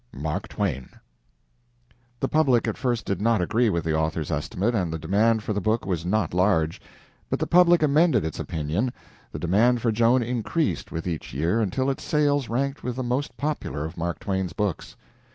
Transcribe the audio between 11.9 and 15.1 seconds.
its sales ranked with the most popular of Mark Twain's books.